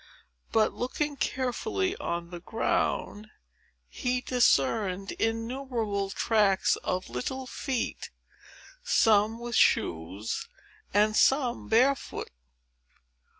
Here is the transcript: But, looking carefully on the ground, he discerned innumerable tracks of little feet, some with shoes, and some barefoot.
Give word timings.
But, 0.51 0.73
looking 0.73 1.15
carefully 1.15 1.95
on 1.97 2.31
the 2.31 2.39
ground, 2.39 3.27
he 3.87 4.19
discerned 4.21 5.11
innumerable 5.11 6.09
tracks 6.09 6.75
of 6.77 7.07
little 7.07 7.45
feet, 7.45 8.09
some 8.83 9.37
with 9.37 9.53
shoes, 9.55 10.47
and 10.91 11.15
some 11.15 11.67
barefoot. 11.67 12.31